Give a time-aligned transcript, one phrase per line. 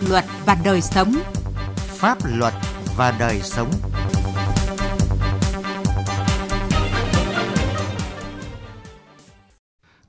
[0.00, 1.14] luật và đời sống.
[1.76, 2.54] Pháp luật
[2.96, 3.70] và đời sống.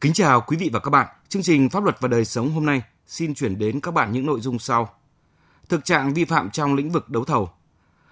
[0.02, 1.08] Kính chào quý vị và các bạn.
[1.30, 4.26] Chương trình Pháp luật và đời sống hôm nay xin chuyển đến các bạn những
[4.26, 4.90] nội dung sau.
[5.70, 7.50] Thực trạng vi phạm trong lĩnh vực đấu thầu.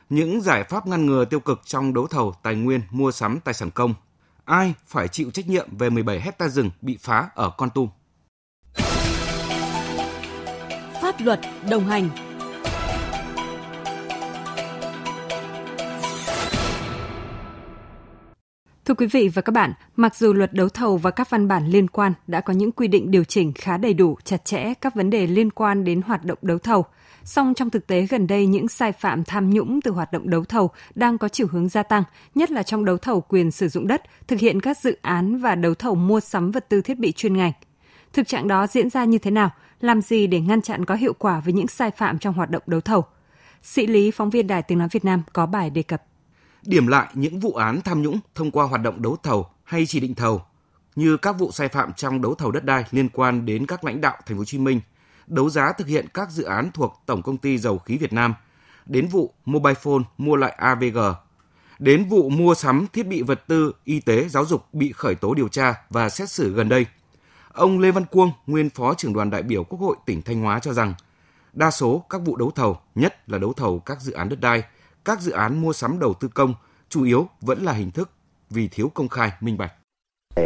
[0.09, 3.53] Những giải pháp ngăn ngừa tiêu cực trong đấu thầu tài nguyên mua sắm tài
[3.53, 3.93] sản công.
[4.45, 7.89] Ai phải chịu trách nhiệm về 17 hecta rừng bị phá ở Con Tum?
[11.17, 11.39] Pháp luật
[11.69, 12.09] đồng hành
[18.85, 21.67] Thưa quý vị và các bạn, mặc dù luật đấu thầu và các văn bản
[21.67, 24.95] liên quan đã có những quy định điều chỉnh khá đầy đủ, chặt chẽ các
[24.95, 26.85] vấn đề liên quan đến hoạt động đấu thầu,
[27.23, 30.43] song trong thực tế gần đây những sai phạm tham nhũng từ hoạt động đấu
[30.45, 32.03] thầu đang có chiều hướng gia tăng,
[32.35, 35.55] nhất là trong đấu thầu quyền sử dụng đất, thực hiện các dự án và
[35.55, 37.51] đấu thầu mua sắm vật tư thiết bị chuyên ngành.
[38.13, 39.51] Thực trạng đó diễn ra như thế nào?
[39.81, 42.63] Làm gì để ngăn chặn có hiệu quả với những sai phạm trong hoạt động
[42.65, 43.05] đấu thầu?
[43.61, 46.03] Sĩ Lý, phóng viên Đài Tiếng Nói Việt Nam có bài đề cập
[46.67, 49.99] điểm lại những vụ án tham nhũng thông qua hoạt động đấu thầu hay chỉ
[49.99, 50.41] định thầu
[50.95, 54.01] như các vụ sai phạm trong đấu thầu đất đai liên quan đến các lãnh
[54.01, 54.81] đạo thành phố Hồ Chí Minh,
[55.27, 58.33] đấu giá thực hiện các dự án thuộc Tổng công ty Dầu khí Việt Nam,
[58.85, 60.97] đến vụ Mobile Phone mua lại AVG,
[61.79, 65.33] đến vụ mua sắm thiết bị vật tư y tế giáo dục bị khởi tố
[65.33, 66.85] điều tra và xét xử gần đây.
[67.57, 70.59] Ông Lê Văn Cuông, nguyên Phó trưởng đoàn đại biểu Quốc hội tỉnh Thanh Hóa
[70.59, 70.93] cho rằng,
[71.53, 74.63] đa số các vụ đấu thầu, nhất là đấu thầu các dự án đất đai,
[75.05, 76.53] các dự án mua sắm đầu tư công
[76.89, 78.09] chủ yếu vẫn là hình thức
[78.49, 79.71] vì thiếu công khai minh bạch.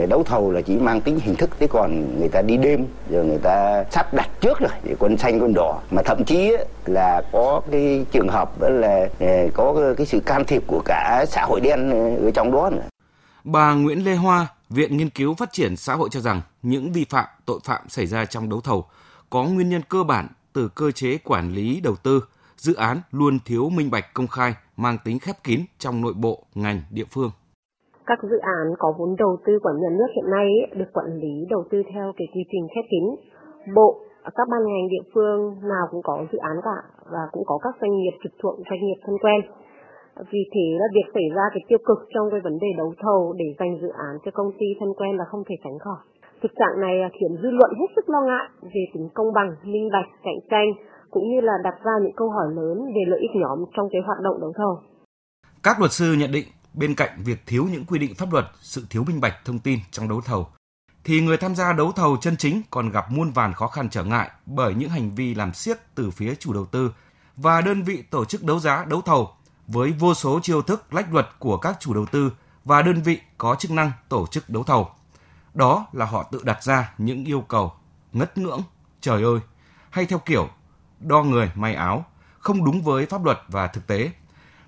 [0.09, 3.25] Đấu thầu là chỉ mang tính hình thức, thế còn người ta đi đêm, rồi
[3.25, 5.79] người ta sắp đặt trước rồi, để quân xanh quân đỏ.
[5.91, 6.51] Mà thậm chí
[6.85, 11.45] là có cái trường hợp là ờ, có cái sự can thiệp của cả xã
[11.45, 11.89] hội đen
[12.25, 12.83] ở trong đó nữa.
[13.43, 17.05] Bà Nguyễn Lê Hoa, Viện Nghiên cứu Phát triển Xã hội cho rằng những vi
[17.09, 18.85] phạm, tội phạm xảy ra trong đấu thầu
[19.29, 22.23] có nguyên nhân cơ bản từ cơ chế quản lý đầu tư,
[22.55, 26.43] dự án luôn thiếu minh bạch công khai, mang tính khép kín trong nội bộ
[26.55, 27.31] ngành địa phương.
[28.05, 30.47] Các dự án có vốn đầu tư của nhà nước hiện nay
[30.79, 33.05] được quản lý đầu tư theo cái quy trình khép kín.
[33.75, 35.39] Bộ, các ban ngành địa phương
[35.69, 36.77] nào cũng có dự án cả
[37.11, 39.41] và cũng có các doanh nghiệp trực thuộc doanh nghiệp thân quen.
[40.31, 43.33] Vì thế là việc xảy ra cái tiêu cực trong cái vấn đề đấu thầu
[43.39, 46.01] để dành dự án cho công ty thân quen là không thể tránh khỏi.
[46.41, 49.89] Thực trạng này khiến dư luận hết sức lo ngại về tính công bằng, minh
[49.93, 50.69] bạch, cạnh tranh
[51.11, 54.01] cũng như là đặt ra những câu hỏi lớn về lợi ích nhóm trong cái
[54.05, 54.73] hoạt động đấu thầu.
[55.63, 58.81] Các luật sư nhận định bên cạnh việc thiếu những quy định pháp luật, sự
[58.89, 60.43] thiếu minh bạch thông tin trong đấu thầu
[61.03, 64.03] thì người tham gia đấu thầu chân chính còn gặp muôn vàn khó khăn trở
[64.03, 66.91] ngại bởi những hành vi làm siết từ phía chủ đầu tư
[67.35, 69.29] và đơn vị tổ chức đấu giá đấu thầu
[69.71, 72.31] với vô số chiêu thức lách luật của các chủ đầu tư
[72.65, 74.89] và đơn vị có chức năng tổ chức đấu thầu.
[75.53, 77.73] Đó là họ tự đặt ra những yêu cầu
[78.13, 78.61] ngất ngưỡng,
[79.01, 79.39] trời ơi,
[79.89, 80.49] hay theo kiểu
[80.99, 82.05] đo người may áo,
[82.39, 84.11] không đúng với pháp luật và thực tế.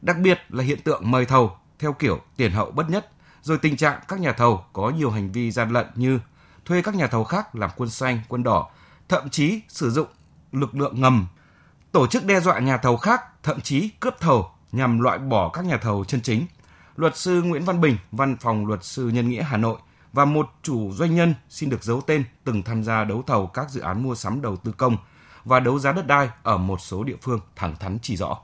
[0.02, 3.12] Đặc biệt là hiện tượng mời thầu theo kiểu tiền hậu bất nhất,
[3.42, 6.20] rồi tình trạng các nhà thầu có nhiều hành vi gian lận như
[6.66, 8.70] thuê các nhà thầu khác làm quân xanh, quân đỏ,
[9.10, 10.08] thậm chí sử dụng
[10.52, 11.28] lực lượng ngầm,
[11.92, 15.66] tổ chức đe dọa nhà thầu khác, thậm chí cướp thầu nhằm loại bỏ các
[15.66, 16.46] nhà thầu chân chính.
[16.96, 19.78] Luật sư Nguyễn Văn Bình, Văn phòng Luật sư Nhân nghĩa Hà Nội
[20.14, 23.70] và một chủ doanh nhân xin được giấu tên từng tham gia đấu thầu các
[23.70, 24.98] dự án mua sắm đầu tư công–
[25.46, 28.38] và đấu giá đất đai ở một số địa phương thẳng thắn chỉ rõ.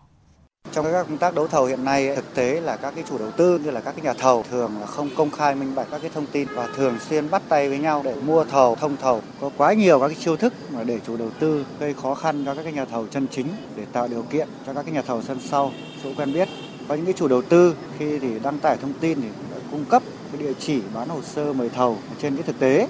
[0.71, 3.31] Trong các công tác đấu thầu hiện nay thực tế là các cái chủ đầu
[3.31, 6.01] tư như là các cái nhà thầu thường là không công khai minh bạch các
[6.01, 9.21] cái thông tin và thường xuyên bắt tay với nhau để mua thầu, thông thầu.
[9.41, 12.43] Có quá nhiều các cái chiêu thức mà để chủ đầu tư gây khó khăn
[12.45, 15.01] cho các cái nhà thầu chân chính để tạo điều kiện cho các cái nhà
[15.01, 15.71] thầu sân sau
[16.03, 16.49] chỗ quen biết.
[16.87, 19.27] Có những cái chủ đầu tư khi thì đăng tải thông tin thì
[19.71, 22.87] cung cấp cái địa chỉ bán hồ sơ mời thầu trên cái thực tế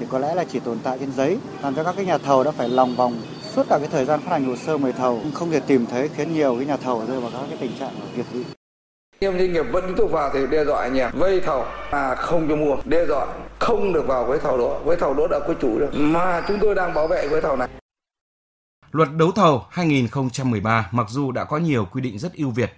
[0.00, 2.44] thì có lẽ là chỉ tồn tại trên giấy làm cho các cái nhà thầu
[2.44, 3.22] đã phải lòng vòng
[3.58, 6.08] suốt cả cái thời gian phát hành hồ sơ mời thầu không thể tìm thấy
[6.08, 8.44] khiến nhiều cái nhà thầu rơi vào các cái tình trạng kiệt quỵ.
[9.18, 12.14] Em doanh nghiệp vẫn tiếp tục vào thì đe dọa anh em vây thầu mà
[12.14, 13.26] không cho mua, đe dọa
[13.58, 16.58] không được vào với thầu đó, với thầu đó đã có chủ rồi mà chúng
[16.60, 17.68] tôi đang bảo vệ với thầu này.
[18.92, 22.72] Luật đấu thầu 2013 mặc dù đã có nhiều quy định rất ưu việt,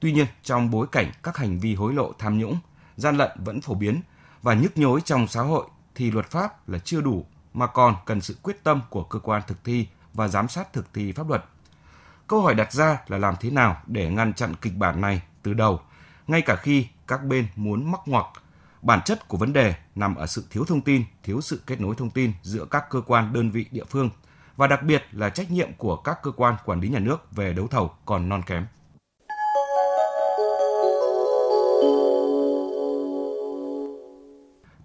[0.00, 2.58] tuy nhiên trong bối cảnh các hành vi hối lộ tham nhũng,
[2.96, 4.00] gian lận vẫn phổ biến
[4.42, 7.24] và nhức nhối trong xã hội thì luật pháp là chưa đủ
[7.54, 10.94] mà còn cần sự quyết tâm của cơ quan thực thi và giám sát thực
[10.94, 11.44] thi pháp luật.
[12.26, 15.54] Câu hỏi đặt ra là làm thế nào để ngăn chặn kịch bản này từ
[15.54, 15.80] đầu,
[16.26, 18.26] ngay cả khi các bên muốn mắc ngoặc.
[18.82, 21.94] Bản chất của vấn đề nằm ở sự thiếu thông tin, thiếu sự kết nối
[21.98, 24.10] thông tin giữa các cơ quan đơn vị địa phương
[24.56, 27.52] và đặc biệt là trách nhiệm của các cơ quan quản lý nhà nước về
[27.52, 28.66] đấu thầu còn non kém.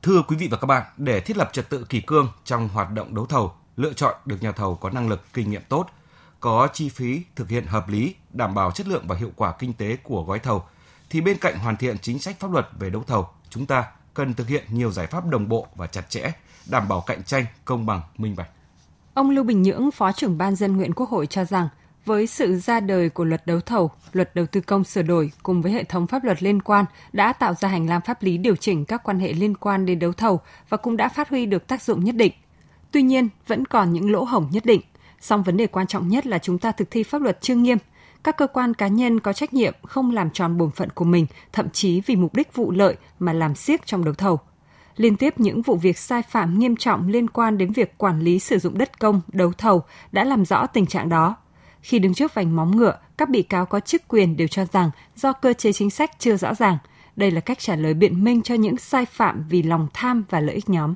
[0.01, 2.91] Thưa quý vị và các bạn, để thiết lập trật tự kỳ cương trong hoạt
[2.91, 5.87] động đấu thầu, lựa chọn được nhà thầu có năng lực, kinh nghiệm tốt,
[6.39, 9.73] có chi phí thực hiện hợp lý, đảm bảo chất lượng và hiệu quả kinh
[9.73, 10.63] tế của gói thầu,
[11.09, 14.33] thì bên cạnh hoàn thiện chính sách pháp luật về đấu thầu, chúng ta cần
[14.33, 16.31] thực hiện nhiều giải pháp đồng bộ và chặt chẽ,
[16.69, 18.49] đảm bảo cạnh tranh, công bằng, minh bạch.
[19.13, 21.67] Ông Lưu Bình Nhưỡng, Phó trưởng Ban dân nguyện Quốc hội cho rằng,
[22.05, 25.61] với sự ra đời của luật đấu thầu, luật đầu tư công sửa đổi cùng
[25.61, 28.55] với hệ thống pháp luật liên quan đã tạo ra hành lang pháp lý điều
[28.55, 31.67] chỉnh các quan hệ liên quan đến đấu thầu và cũng đã phát huy được
[31.67, 32.33] tác dụng nhất định.
[32.93, 34.81] Tuy nhiên, vẫn còn những lỗ hổng nhất định.
[35.19, 37.77] Song vấn đề quan trọng nhất là chúng ta thực thi pháp luật chưa nghiêm.
[38.23, 41.25] Các cơ quan cá nhân có trách nhiệm không làm tròn bổn phận của mình,
[41.51, 44.39] thậm chí vì mục đích vụ lợi mà làm siếc trong đấu thầu.
[44.95, 48.39] Liên tiếp những vụ việc sai phạm nghiêm trọng liên quan đến việc quản lý
[48.39, 51.35] sử dụng đất công, đấu thầu đã làm rõ tình trạng đó.
[51.81, 54.91] Khi đứng trước vành móng ngựa, các bị cáo có chức quyền đều cho rằng
[55.15, 56.77] do cơ chế chính sách chưa rõ ràng.
[57.15, 60.39] Đây là cách trả lời biện minh cho những sai phạm vì lòng tham và
[60.39, 60.93] lợi ích nhóm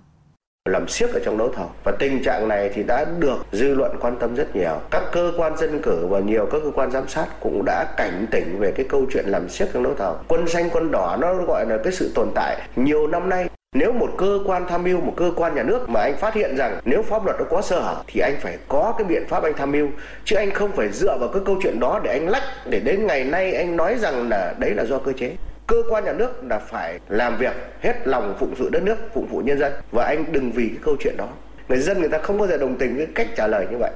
[0.68, 1.70] làm siếc ở trong đấu thầu.
[1.84, 4.80] Và tình trạng này thì đã được dư luận quan tâm rất nhiều.
[4.92, 8.26] Các cơ quan dân cử và nhiều các cơ quan giám sát cũng đã cảnh
[8.32, 10.16] tỉnh về cái câu chuyện làm siếc trong đấu thầu.
[10.28, 12.58] Quân xanh, quân đỏ nó gọi là cái sự tồn tại.
[12.76, 16.02] Nhiều năm nay, nếu một cơ quan tham mưu, một cơ quan nhà nước mà
[16.02, 18.94] anh phát hiện rằng nếu pháp luật nó có sơ hở thì anh phải có
[18.98, 19.88] cái biện pháp anh tham mưu.
[20.26, 23.08] Chứ anh không phải dựa vào cái câu chuyện đó để anh lách, để đến
[23.08, 25.32] ngày nay anh nói rằng là đấy là do cơ chế
[25.68, 29.28] cơ quan nhà nước là phải làm việc hết lòng phụng sự đất nước phụng
[29.28, 31.28] vụ nhân dân và anh đừng vì cái câu chuyện đó
[31.70, 33.92] người dân người ta không bao giờ đồng tình với cách trả lời như vậy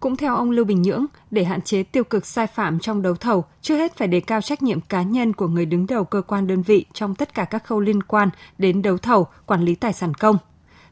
[0.00, 3.14] cũng theo ông Lưu Bình Nhưỡng, để hạn chế tiêu cực sai phạm trong đấu
[3.14, 6.22] thầu, trước hết phải đề cao trách nhiệm cá nhân của người đứng đầu cơ
[6.22, 9.74] quan đơn vị trong tất cả các khâu liên quan đến đấu thầu, quản lý
[9.74, 10.38] tài sản công.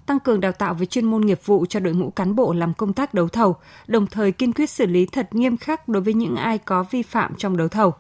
[0.07, 2.75] Tăng cường đào tạo về chuyên môn nghiệp vụ cho đội ngũ cán bộ làm
[2.75, 6.15] công tác đấu thầu, đồng thời kiên quyết xử lý thật nghiêm khắc đối với
[6.15, 7.95] những ai có vi phạm trong đấu thầu.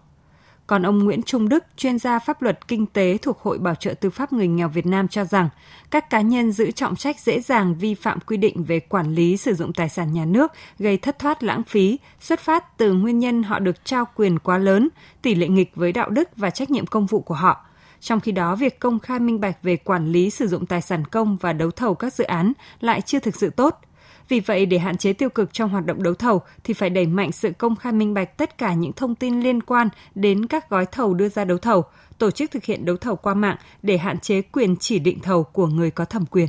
[0.66, 3.94] Còn ông Nguyễn Trung Đức, chuyên gia pháp luật kinh tế thuộc Hội Bảo trợ
[3.94, 5.48] Tư pháp Người nghèo Việt Nam cho rằng,
[5.90, 9.36] các cá nhân giữ trọng trách dễ dàng vi phạm quy định về quản lý
[9.36, 13.18] sử dụng tài sản nhà nước gây thất thoát lãng phí, xuất phát từ nguyên
[13.18, 14.88] nhân họ được trao quyền quá lớn,
[15.22, 17.66] tỷ lệ nghịch với đạo đức và trách nhiệm công vụ của họ.
[18.00, 21.04] Trong khi đó, việc công khai minh bạch về quản lý sử dụng tài sản
[21.04, 23.80] công và đấu thầu các dự án lại chưa thực sự tốt–
[24.28, 27.06] vì vậy, để hạn chế tiêu cực trong hoạt động đấu thầu thì phải đẩy
[27.06, 30.70] mạnh sự công khai minh bạch tất cả những thông tin liên quan đến các
[30.70, 31.84] gói thầu đưa ra đấu thầu,
[32.18, 35.44] tổ chức thực hiện đấu thầu qua mạng để hạn chế quyền chỉ định thầu
[35.44, 36.48] của người có thẩm quyền.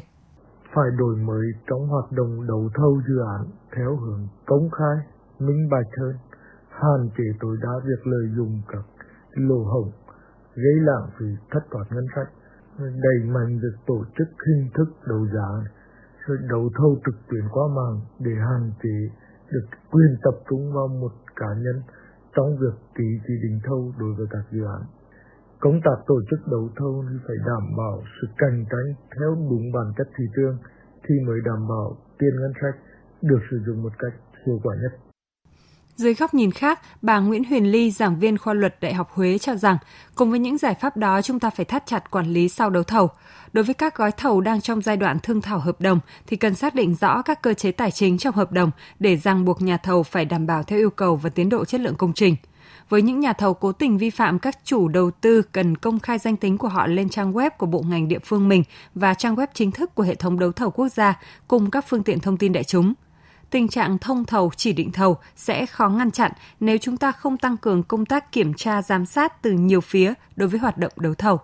[0.75, 5.05] Phải đổi mới trong hoạt động đấu thầu dự án theo hướng công khai,
[5.39, 6.15] minh bạch hơn,
[6.69, 8.83] hạn chế tối đa việc lợi dụng các
[9.31, 9.91] lỗ hổng
[10.55, 12.33] gây lãng phí thất thoát ngân sách
[12.77, 15.69] đẩy mạnh việc tổ chức hình thức đấu giá
[16.25, 18.97] rồi đấu thầu trực tuyến qua mạng để hạn chế
[19.51, 21.77] được quyền tập trung vào một cá nhân
[22.35, 24.81] trong việc ký chỉ định thầu đối với các dự án.
[25.59, 29.87] Công tác tổ chức đấu thầu phải đảm bảo sự cạnh tranh theo đúng bản
[29.97, 30.57] chất thị trường
[31.03, 32.75] thì mới đảm bảo tiền ngân sách
[33.21, 34.13] được sử dụng một cách
[34.45, 35.04] hiệu quả nhất.
[35.97, 39.37] Dưới góc nhìn khác, bà Nguyễn Huyền Ly, giảng viên khoa luật Đại học Huế
[39.37, 39.77] cho rằng,
[40.15, 42.83] cùng với những giải pháp đó chúng ta phải thắt chặt quản lý sau đấu
[42.83, 43.09] thầu.
[43.53, 46.55] Đối với các gói thầu đang trong giai đoạn thương thảo hợp đồng thì cần
[46.55, 49.77] xác định rõ các cơ chế tài chính trong hợp đồng để ràng buộc nhà
[49.77, 52.35] thầu phải đảm bảo theo yêu cầu và tiến độ chất lượng công trình.
[52.89, 56.17] Với những nhà thầu cố tình vi phạm, các chủ đầu tư cần công khai
[56.17, 58.63] danh tính của họ lên trang web của bộ ngành địa phương mình
[58.95, 62.03] và trang web chính thức của hệ thống đấu thầu quốc gia cùng các phương
[62.03, 62.93] tiện thông tin đại chúng–
[63.51, 67.37] tình trạng thông thầu chỉ định thầu sẽ khó ngăn chặn nếu chúng ta không
[67.37, 70.91] tăng cường công tác kiểm tra giám sát từ nhiều phía đối với hoạt động
[70.97, 71.39] đấu thầu.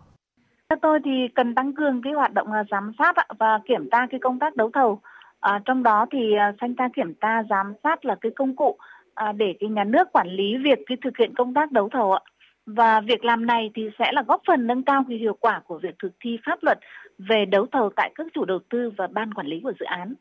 [0.69, 4.07] Theo tôi thì cần tăng cường cái hoạt động à, giám sát và kiểm tra
[4.11, 5.01] cái công tác đấu thầu.
[5.39, 8.77] À, trong đó thì à, thanh tra kiểm tra giám sát là cái công cụ
[9.13, 12.13] à, để cái nhà nước quản lý việc cái thực hiện công tác đấu thầu
[12.13, 12.19] ạ.
[12.65, 15.79] Và việc làm này thì sẽ là góp phần nâng cao cái hiệu quả của
[15.83, 16.79] việc thực thi pháp luật
[17.17, 20.13] về đấu thầu tại các chủ đầu tư và ban quản lý của dự án.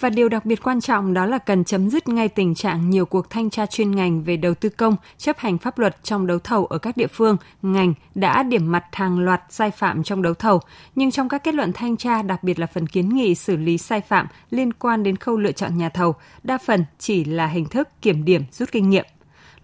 [0.00, 3.06] Và điều đặc biệt quan trọng đó là cần chấm dứt ngay tình trạng nhiều
[3.06, 6.38] cuộc thanh tra chuyên ngành về đầu tư công chấp hành pháp luật trong đấu
[6.38, 10.34] thầu ở các địa phương, ngành đã điểm mặt hàng loạt sai phạm trong đấu
[10.34, 10.60] thầu,
[10.94, 13.78] nhưng trong các kết luận thanh tra, đặc biệt là phần kiến nghị xử lý
[13.78, 17.64] sai phạm liên quan đến khâu lựa chọn nhà thầu, đa phần chỉ là hình
[17.64, 19.04] thức kiểm điểm rút kinh nghiệm.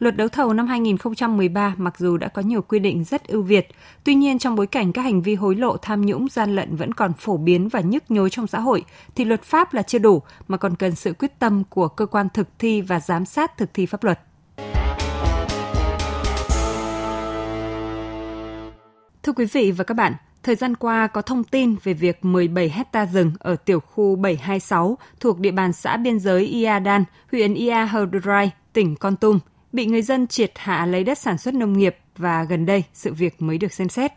[0.03, 3.69] Luật đấu thầu năm 2013 mặc dù đã có nhiều quy định rất ưu việt,
[4.05, 6.95] tuy nhiên trong bối cảnh các hành vi hối lộ tham nhũng gian lận vẫn
[6.95, 10.23] còn phổ biến và nhức nhối trong xã hội, thì luật pháp là chưa đủ
[10.49, 13.75] mà còn cần sự quyết tâm của cơ quan thực thi và giám sát thực
[13.75, 14.21] thi pháp luật.
[19.23, 22.69] Thưa quý vị và các bạn, Thời gian qua có thông tin về việc 17
[22.69, 27.87] hecta rừng ở tiểu khu 726 thuộc địa bàn xã biên giới Iadan, huyện Ia
[27.91, 28.07] Hờ
[28.73, 29.39] tỉnh Con Tum
[29.73, 33.13] bị người dân triệt hạ lấy đất sản xuất nông nghiệp và gần đây sự
[33.13, 34.13] việc mới được xem xét.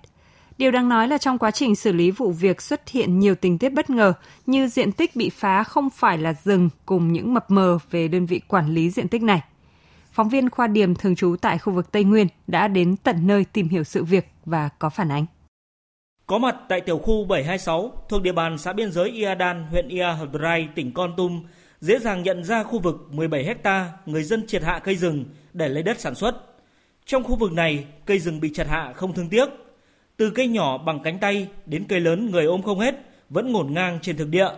[0.58, 3.58] Điều đáng nói là trong quá trình xử lý vụ việc xuất hiện nhiều tình
[3.58, 4.14] tiết bất ngờ
[4.46, 8.26] như diện tích bị phá không phải là rừng cùng những mập mờ về đơn
[8.26, 9.42] vị quản lý diện tích này.
[10.12, 13.46] Phóng viên Khoa Điểm thường trú tại khu vực Tây Nguyên đã đến tận nơi
[13.46, 15.26] tìm hiểu sự việc và có phản ánh.
[16.28, 20.04] Có mặt tại tiểu khu 726 thuộc địa bàn xã biên giới Iadan, huyện Ia
[20.04, 21.44] Hờ Rai, tỉnh Con Tum,
[21.82, 25.70] dễ dàng nhận ra khu vực 17 hecta người dân triệt hạ cây rừng để
[25.70, 26.36] lấy đất sản xuất.
[27.06, 29.50] Trong khu vực này, cây rừng bị chặt hạ không thương tiếc.
[30.18, 32.96] Từ cây nhỏ bằng cánh tay đến cây lớn người ôm không hết
[33.30, 34.50] vẫn ngổn ngang trên thực địa.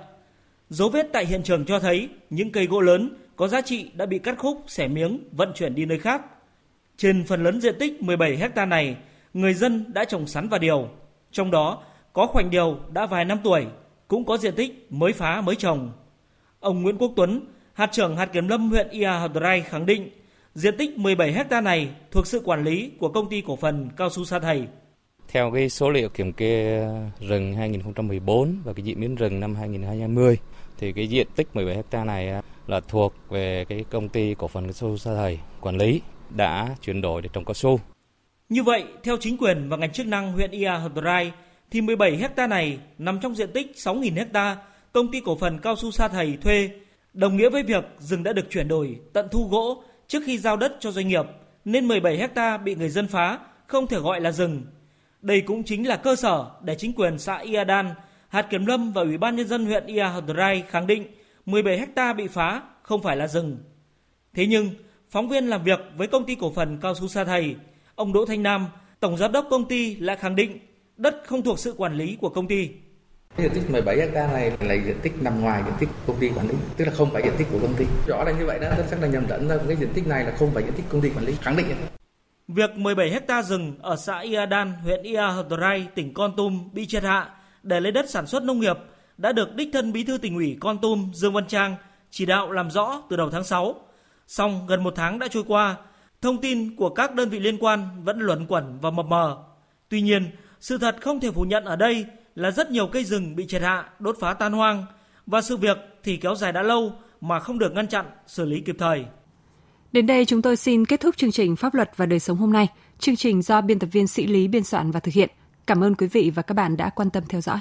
[0.70, 4.06] Dấu vết tại hiện trường cho thấy những cây gỗ lớn có giá trị đã
[4.06, 6.22] bị cắt khúc, xẻ miếng, vận chuyển đi nơi khác.
[6.98, 8.96] Trên phần lớn diện tích 17 hecta này,
[9.34, 10.90] người dân đã trồng sắn và điều.
[11.32, 11.84] Trong đó
[12.14, 13.66] có khoảnh điều đã vài năm tuổi,
[14.08, 15.92] cũng có diện tích mới phá mới trồng.
[16.68, 17.42] Ông Nguyễn Quốc Tuấn,
[17.74, 20.10] hạt trưởng hạt kiểm lâm huyện Ia Hadrai khẳng định
[20.56, 24.10] diện tích 17 hecta này thuộc sự quản lý của công ty cổ phần cao
[24.10, 24.68] su Sa Thầy.
[25.28, 26.82] Theo cái số liệu kiểm kê
[27.20, 30.38] rừng 2014 và cái diễn biến rừng năm 2020
[30.78, 34.64] thì cái diện tích 17 hecta này là thuộc về cái công ty cổ phần
[34.64, 37.80] cao su Sa Thầy quản lý đã chuyển đổi để trồng cao su.
[38.50, 41.32] Như vậy, theo chính quyền và ngành chức năng huyện Ia Hadrai
[41.72, 44.58] thì 17 hecta này nằm trong diện tích 6.000 hecta
[44.92, 46.70] công ty cổ phần cao su Sa Thầy thuê,
[47.14, 50.58] đồng nghĩa với việc rừng đã được chuyển đổi tận thu gỗ trước khi giao
[50.58, 51.26] đất cho doanh nghiệp,
[51.66, 54.64] nên 17 hecta bị người dân phá, không thể gọi là rừng.
[55.22, 57.94] Đây cũng chính là cơ sở để chính quyền xã Iadan,
[58.30, 61.08] hạt kiểm lâm và ủy ban nhân dân huyện Ia Hadrai khẳng định
[61.46, 63.58] 17 hecta bị phá không phải là rừng.
[64.34, 64.70] Thế nhưng,
[65.10, 67.56] phóng viên làm việc với công ty cổ phần cao su Sa Thầy,
[67.96, 68.68] ông Đỗ Thanh Nam,
[69.00, 70.60] tổng giám đốc công ty lại khẳng định
[70.98, 72.70] đất không thuộc sự quản lý của công ty.
[73.38, 76.48] Diện tích 17 hecta này là diện tích nằm ngoài diện tích công ty quản
[76.48, 77.86] lý, tức là không phải diện tích của công ty.
[78.08, 80.52] Rõ là như vậy đó, chắc là nhầm lẫn cái diện tích này là không
[80.54, 81.66] phải diện tích công ty quản lý, khẳng định.
[82.48, 87.04] Việc 17 hecta rừng ở xã Iadan, huyện Ia Hadrai, tỉnh Con Tum bị triệt
[87.04, 87.30] hạ
[87.64, 88.78] để lấy đất sản xuất nông nghiệp
[89.18, 91.76] đã được đích thân bí thư tỉnh ủy Con Tum Dương Văn Trang
[92.12, 93.76] chỉ đạo làm rõ từ đầu tháng 6.
[94.28, 95.76] Song gần một tháng đã trôi qua,
[96.22, 99.38] thông tin của các đơn vị liên quan vẫn luẩn quẩn và mập mờ.
[99.90, 100.30] Tuy nhiên,
[100.60, 102.06] sự thật không thể phủ nhận ở đây
[102.38, 104.86] là rất nhiều cây rừng bị triệt hạ, đốt phá tan hoang
[105.26, 106.92] và sự việc thì kéo dài đã lâu
[107.22, 109.06] mà không được ngăn chặn, xử lý kịp thời.
[109.92, 112.54] Đến đây chúng tôi xin kết thúc chương trình Pháp luật và đời sống hôm
[112.54, 112.68] nay.
[113.00, 115.30] Chương trình do biên tập viên Sĩ Lý biên soạn và thực hiện.
[115.68, 117.60] Cảm ơn quý vị và các bạn đã quan tâm theo dõi.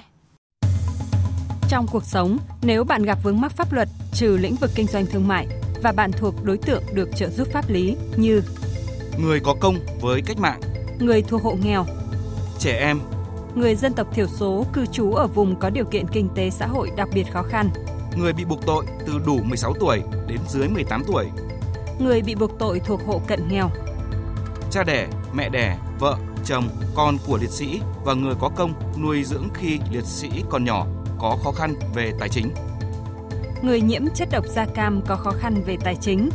[1.69, 5.07] Trong cuộc sống, nếu bạn gặp vướng mắc pháp luật trừ lĩnh vực kinh doanh
[5.07, 5.47] thương mại
[5.83, 8.43] và bạn thuộc đối tượng được trợ giúp pháp lý như
[9.19, 10.61] người có công với cách mạng,
[10.99, 11.87] người thuộc hộ nghèo,
[12.59, 13.01] trẻ em,
[13.57, 16.67] người dân tộc thiểu số cư trú ở vùng có điều kiện kinh tế xã
[16.67, 17.71] hội đặc biệt khó khăn,
[18.17, 21.27] người bị buộc tội từ đủ 16 tuổi đến dưới 18 tuổi,
[21.99, 23.71] người bị buộc tội thuộc hộ cận nghèo,
[24.71, 28.73] cha đẻ, mẹ đẻ, vợ, chồng, con của liệt sĩ và người có công
[29.03, 30.87] nuôi dưỡng khi liệt sĩ còn nhỏ
[31.19, 32.51] có khó khăn về tài chính.
[33.63, 36.31] Người nhiễm chất độc da cam có khó khăn về tài chính.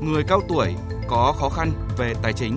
[0.00, 0.74] Người cao tuổi
[1.08, 2.56] có khó khăn về tài chính.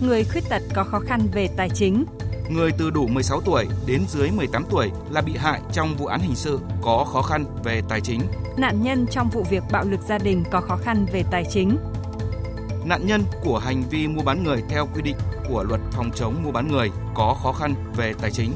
[0.00, 2.04] Người khuyết tật có khó khăn về tài chính.
[2.52, 6.20] Người từ đủ 16 tuổi đến dưới 18 tuổi là bị hại trong vụ án
[6.20, 8.20] hình sự có khó khăn về tài chính.
[8.56, 11.76] Nạn nhân trong vụ việc bạo lực gia đình có khó khăn về tài chính.
[12.84, 15.16] Nạn nhân của hành vi mua bán người theo quy định
[15.48, 18.52] của luật phòng chống mua bán người có khó khăn về tài chính.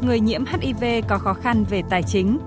[0.00, 2.38] Người nhiễm HIV có khó khăn về tài chính.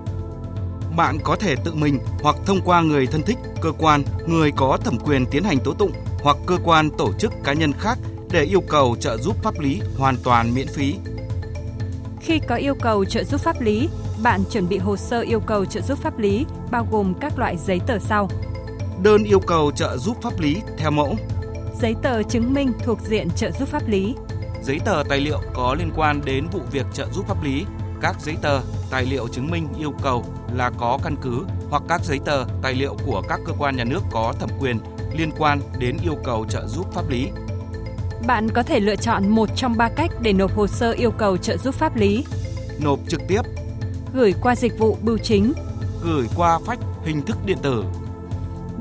[0.96, 4.78] Bạn có thể tự mình hoặc thông qua người thân thích, cơ quan, người có
[4.84, 7.98] thẩm quyền tiến hành tố tụng hoặc cơ quan tổ chức cá nhân khác
[8.32, 10.94] để yêu cầu trợ giúp pháp lý hoàn toàn miễn phí.
[12.20, 13.88] Khi có yêu cầu trợ giúp pháp lý,
[14.22, 17.56] bạn chuẩn bị hồ sơ yêu cầu trợ giúp pháp lý bao gồm các loại
[17.56, 18.28] giấy tờ sau.
[19.02, 21.16] Đơn yêu cầu trợ giúp pháp lý theo mẫu.
[21.80, 24.14] Giấy tờ chứng minh thuộc diện trợ giúp pháp lý.
[24.62, 27.64] Giấy tờ tài liệu có liên quan đến vụ việc trợ giúp pháp lý.
[28.00, 28.60] Các giấy tờ,
[28.90, 32.74] tài liệu chứng minh yêu cầu là có căn cứ hoặc các giấy tờ, tài
[32.74, 34.78] liệu của các cơ quan nhà nước có thẩm quyền
[35.16, 37.28] liên quan đến yêu cầu trợ giúp pháp lý.
[38.26, 41.36] Bạn có thể lựa chọn một trong ba cách để nộp hồ sơ yêu cầu
[41.36, 42.24] trợ giúp pháp lý.
[42.80, 43.40] Nộp trực tiếp,
[44.14, 45.52] Gửi qua dịch vụ bưu chính,
[46.02, 47.84] gửi qua phách hình thức điện tử.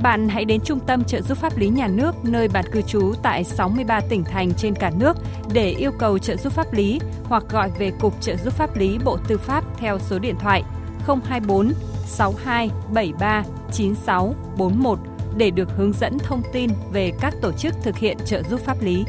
[0.03, 3.13] bạn hãy đến Trung tâm trợ giúp pháp lý nhà nước nơi bạn cư trú
[3.23, 5.17] tại 63 tỉnh thành trên cả nước
[5.53, 8.97] để yêu cầu trợ giúp pháp lý hoặc gọi về Cục Trợ giúp pháp lý
[9.05, 10.63] Bộ Tư pháp theo số điện thoại
[11.07, 11.73] 024
[12.05, 14.99] 62 73 96 41
[15.37, 18.81] để được hướng dẫn thông tin về các tổ chức thực hiện trợ giúp pháp
[18.81, 19.05] lý.